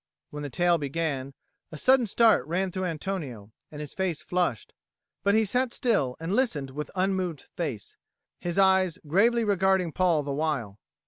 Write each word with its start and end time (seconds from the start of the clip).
When 0.31 0.41
the 0.41 0.49
tale 0.49 0.79
began, 0.79 1.35
a 1.71 1.77
sudden 1.77 2.07
start 2.07 2.47
ran 2.47 2.71
through 2.71 2.85
Antonio, 2.85 3.51
and 3.71 3.79
his 3.81 3.93
face 3.93 4.23
flushed; 4.23 4.73
but 5.21 5.35
he 5.35 5.45
sat 5.45 5.71
still 5.71 6.15
and 6.19 6.35
listened 6.35 6.71
with 6.71 6.89
unmoved 6.95 7.43
face, 7.55 7.97
his 8.39 8.57
eyes 8.57 8.97
gravely 9.05 9.43
regarding 9.43 9.91
Paul 9.91 10.23
the 10.23 10.31
while. 10.33 10.79